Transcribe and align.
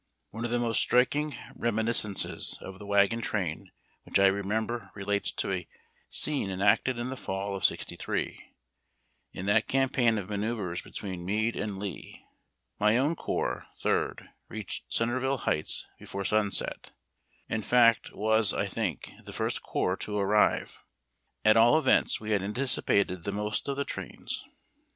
One 0.31 0.43
of 0.45 0.49
the 0.49 0.57
most 0.57 0.79
striking 0.79 1.35
reminiscences 1.55 2.57
of 2.59 2.79
the 2.79 2.87
wagon 2.87 3.21
train 3.21 3.71
which 4.01 4.17
I 4.17 4.25
remember 4.25 4.89
relates 4.95 5.31
to 5.33 5.51
a 5.51 5.67
scene 6.09 6.49
enacted 6.49 6.97
in 6.97 7.11
the 7.11 7.15
fall 7.15 7.55
of 7.55 7.63
'63 7.63 8.51
in 9.31 9.45
that 9.45 9.67
campaign 9.67 10.17
of 10.17 10.27
manrouvres 10.29 10.81
between 10.81 11.23
Meade 11.23 11.55
and 11.55 11.77
Lee 11.77 12.25
My 12.79 12.97
own 12.97 13.15
corps 13.15 13.67
(Tliird) 13.79 14.27
reached 14.49 14.89
CentreviUe 14.89 15.41
Heights 15.41 15.85
before 15.99 16.25
sunset 16.25 16.89
in 17.47 17.61
fact, 17.61 18.11
was, 18.11 18.55
I 18.55 18.65
think, 18.65 19.11
the 19.23 19.33
first 19.33 19.61
corps 19.61 19.97
to 19.97 20.17
arrive. 20.17 20.79
At 21.45 21.57
all 21.57 21.77
events, 21.77 22.19
we 22.19 22.31
had 22.31 22.41
anticipated 22.41 23.23
the 23.23 23.31
most 23.31 23.67
of 23.67 23.77
the 23.77 23.85
trains. 23.85 24.43